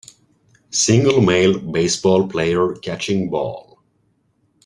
Single 0.71 1.21
male 1.21 1.59
baseball 1.59 2.27
player 2.27 2.73
catching 2.73 3.29
ball 3.29 3.83